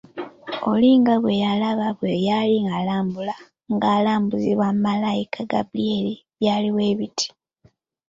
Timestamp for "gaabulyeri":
5.51-6.13